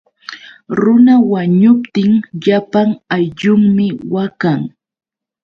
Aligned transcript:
Runa 0.79 1.15
wañuptin 1.31 2.11
llapan 2.43 2.89
ayllunmi 3.15 3.85
waqan. 4.13 4.61